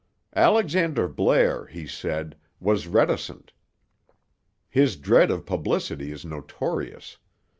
[0.35, 3.53] Alexander Blair, he said, was reticent;
[4.67, 7.17] his dread of publicity is notorious.